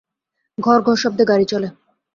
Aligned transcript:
ঘরঘর 0.57 0.95
শব্দে 0.95 1.23
গাড়ি 1.25 1.45
চলে। 1.45 1.67